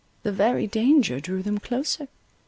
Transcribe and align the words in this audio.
The 0.23 0.31
very 0.31 0.65
danger 0.65 1.19
drew 1.19 1.43
them 1.43 1.59
closer. 1.59 2.07